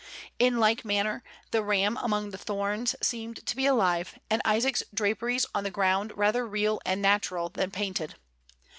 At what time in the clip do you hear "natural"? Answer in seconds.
7.03-7.49